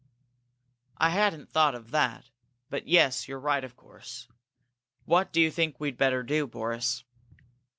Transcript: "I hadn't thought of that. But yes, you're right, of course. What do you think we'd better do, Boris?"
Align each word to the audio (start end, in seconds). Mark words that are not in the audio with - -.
"I 0.97 1.11
hadn't 1.11 1.51
thought 1.51 1.75
of 1.75 1.91
that. 1.91 2.31
But 2.71 2.87
yes, 2.87 3.27
you're 3.27 3.39
right, 3.39 3.63
of 3.63 3.75
course. 3.75 4.27
What 5.05 5.31
do 5.31 5.39
you 5.39 5.51
think 5.51 5.79
we'd 5.79 5.95
better 5.99 6.23
do, 6.23 6.47
Boris?" 6.47 7.03